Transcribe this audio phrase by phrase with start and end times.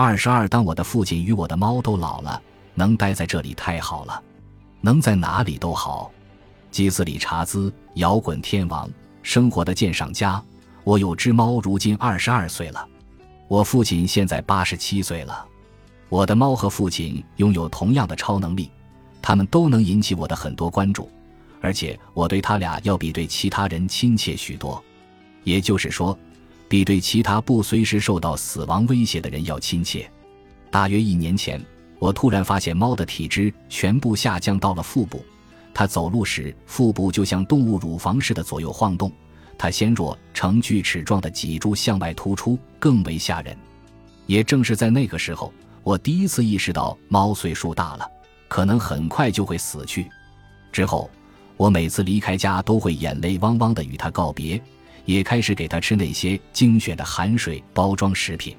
[0.00, 2.40] 二十二，当我的父亲与我的猫都老了，
[2.72, 4.22] 能待在这里太好了，
[4.80, 6.12] 能在哪里都好。
[6.70, 8.88] 基斯理查兹，摇滚天王，
[9.24, 10.40] 生活的鉴赏家。
[10.84, 12.88] 我有只猫，如今二十二岁了。
[13.48, 15.44] 我父亲现在八十七岁了。
[16.08, 18.70] 我的猫和父亲拥有同样的超能力，
[19.20, 21.10] 他们都能引起我的很多关注，
[21.60, 24.80] 而且我对他俩要比对其他人亲切许多。
[25.42, 26.16] 也就是说，
[26.68, 30.08] 比对其他不随时受到死亡威胁的人要亲切。
[30.70, 31.60] 大约一年前，
[31.98, 35.24] 我突然发现猫的体脂全部下降到了腹部。
[35.72, 39.10] 它走路时，腹部就像动物乳房似的左右晃动。
[39.56, 43.56] 它纤弱呈锯齿状的脊柱向外突出，更为吓人。
[44.26, 48.06] 也正是在那个时候，我第一次意识到猫岁数大了，
[48.46, 50.06] 可能很快就会死去。
[50.70, 51.10] 之后，
[51.56, 54.60] 我每次离开家都会眼泪汪汪地与它告别，
[55.08, 58.54] 也开始给他吃那些精选的含水包装食品。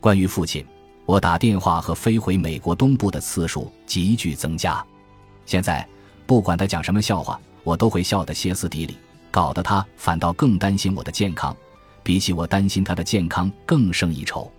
[0.00, 0.62] 关于父亲，
[1.06, 4.84] 我打电话和飞回美国东部的次数急剧增加。
[5.46, 5.84] 现在。
[6.26, 8.98] 不管他讲什么笑话，我都会笑得歇斯底里，
[9.30, 11.56] 搞得他反倒更担心我的健康，
[12.02, 14.52] 比起我担心他的健康更胜一筹。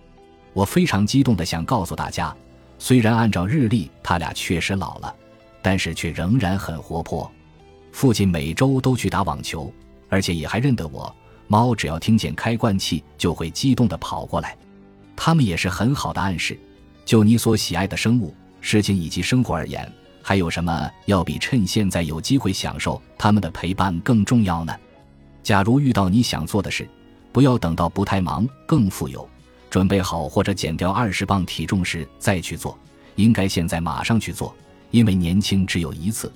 [0.52, 2.36] 我非常激动地想告诉大家，
[2.76, 5.14] 虽然按照日历他俩确实老了，
[5.62, 7.30] 但是却仍然很活泼。
[7.92, 9.72] 父亲每周都去打网球，
[10.08, 11.14] 而且也还认得我。
[11.50, 14.56] 猫只要听见开罐器，就会激动地跑过来。
[15.16, 16.56] 它们也是很好的暗示，
[17.04, 19.92] 就你所喜爱的生物、事情以及生活而言。
[20.22, 24.72] 还有什么要比趁现在有机会享受他们的陪伴更重要呢？
[25.42, 26.88] 假如遇到你想做的事，
[27.32, 29.28] 不要等到不太忙、更富有、
[29.68, 32.78] 准备好或者减掉二十磅体重时再去做，
[33.16, 34.54] 应该现在马上去做，
[34.92, 36.32] 因为年轻只有一次。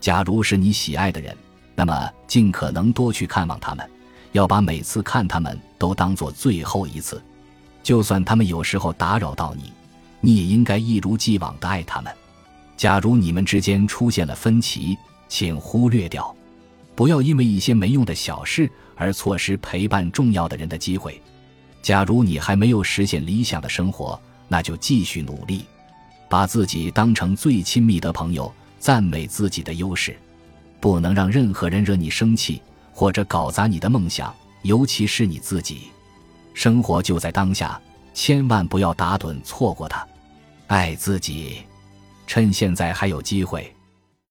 [0.00, 1.36] 假如是你喜爱的人，
[1.74, 3.86] 那么尽可能多去看望他们，
[4.36, 7.20] 要把每次看他们都当做最后一次。
[7.82, 9.72] 就算他们有时候打扰到你，
[10.20, 12.12] 你也应该一如既往地爱他们。
[12.76, 16.34] 假如你们之间出现了分歧，请忽略掉，
[16.94, 21.20] 不要因为一些没用的小事而错失陪伴重要的人的机会。
[21.80, 25.64] 假如你还没有实现理想的生活，那就继续努力，
[26.28, 30.14] 把自己当成最亲密的朋友，赞美自己的优势，
[30.80, 32.60] 不能让任何人惹你生气
[32.96, 35.90] 或者搞砸你的梦想，尤其是你自己。
[36.54, 37.78] 生活就在当下，
[38.14, 40.04] 千万不要打盹错过它。
[40.68, 41.58] 爱自己。
[42.26, 43.75] 趁现在还有机会。